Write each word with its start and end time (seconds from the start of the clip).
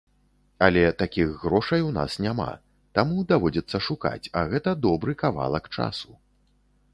Але 0.67 0.81
такіх 1.01 1.27
грошай 1.43 1.81
у 1.87 1.91
нас 1.97 2.15
няма, 2.25 2.47
таму 3.01 3.25
даводзіцца 3.33 3.83
шукаць, 3.89 4.31
а 4.41 4.45
гэты 4.55 4.75
добры 4.87 5.17
кавалак 5.25 5.65
часу. 5.79 6.11